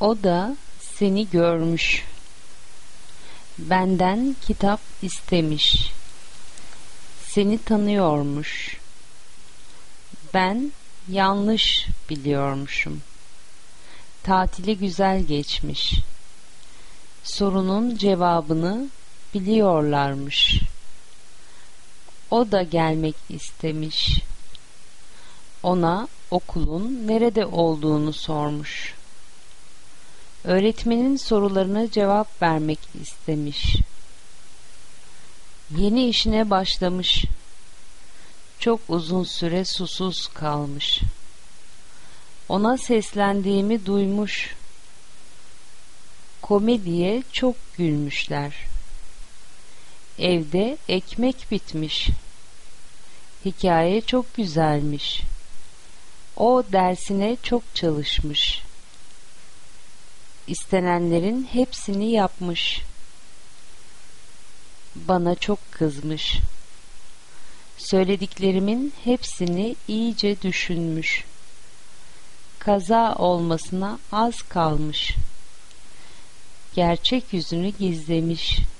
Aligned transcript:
O 0.00 0.22
da 0.22 0.56
seni 0.80 1.30
görmüş. 1.30 2.04
Benden 3.58 4.36
kitap 4.46 4.80
istemiş. 5.02 5.92
Seni 7.26 7.58
tanıyormuş. 7.64 8.76
Ben 10.34 10.72
yanlış 11.08 11.86
biliyormuşum. 12.10 13.02
Tatili 14.22 14.78
güzel 14.78 15.22
geçmiş. 15.22 15.94
Sorunun 17.24 17.96
cevabını 17.96 18.88
biliyorlarmış. 19.34 20.60
O 22.30 22.52
da 22.52 22.62
gelmek 22.62 23.14
istemiş. 23.28 24.20
Ona 25.62 26.08
okulun 26.30 27.06
nerede 27.06 27.46
olduğunu 27.46 28.12
sormuş. 28.12 28.97
Öğretmenin 30.44 31.16
sorularına 31.16 31.90
cevap 31.90 32.42
vermek 32.42 32.78
istemiş. 33.02 33.76
Yeni 35.76 36.08
işine 36.08 36.50
başlamış. 36.50 37.24
Çok 38.58 38.80
uzun 38.88 39.24
süre 39.24 39.64
susuz 39.64 40.28
kalmış. 40.28 41.00
Ona 42.48 42.78
seslendiğimi 42.78 43.86
duymuş. 43.86 44.54
Komediye 46.42 47.22
çok 47.32 47.56
gülmüşler. 47.76 48.54
Evde 50.18 50.78
ekmek 50.88 51.46
bitmiş. 51.50 52.08
Hikaye 53.44 54.00
çok 54.00 54.34
güzelmiş. 54.34 55.22
O 56.36 56.62
dersine 56.72 57.36
çok 57.42 57.62
çalışmış. 57.74 58.67
İstenenlerin 60.48 61.48
hepsini 61.52 62.10
yapmış. 62.10 62.82
Bana 64.94 65.34
çok 65.34 65.72
kızmış. 65.72 66.38
Söylediklerimin 67.78 68.92
hepsini 69.04 69.76
iyice 69.88 70.42
düşünmüş. 70.42 71.24
Kaza 72.58 73.14
olmasına 73.14 73.98
az 74.12 74.42
kalmış. 74.42 75.14
Gerçek 76.74 77.32
yüzünü 77.32 77.68
gizlemiş.'' 77.68 78.77